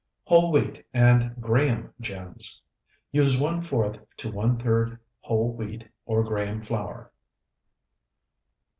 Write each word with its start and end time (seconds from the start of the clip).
WHOLE 0.23 0.51
WHEAT 0.51 0.83
AND 0.95 1.35
GRAHAM 1.39 1.93
GEMS 2.01 2.63
Use 3.11 3.39
one 3.39 3.61
fourth 3.61 3.99
to 4.17 4.31
one 4.31 4.57
third 4.57 4.97
whole 5.19 5.53
wheat 5.53 5.83
or 6.07 6.23
graham 6.23 6.59
flour. 6.59 7.11